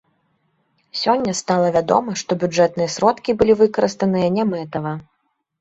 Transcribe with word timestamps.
Сёння 1.01 1.33
стала 1.41 1.67
вядома, 1.75 2.15
што 2.21 2.37
бюджэтныя 2.45 2.89
сродкі 2.97 3.37
былі 3.43 3.53
выкарыстаныя 3.63 4.27
нямэтава. 4.39 4.97